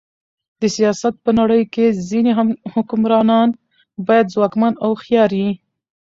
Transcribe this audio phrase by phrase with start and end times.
[0.61, 2.31] د سیاست په نړۍ کښي ځيني
[2.73, 3.49] حکمرانان
[4.07, 5.51] باید ځواکمن او هوښیار يي.